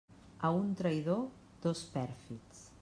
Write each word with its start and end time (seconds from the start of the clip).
A 0.47 0.49
un 0.61 0.71
traïdor, 0.79 1.21
dos 1.67 1.85
pèrfids. 1.99 2.69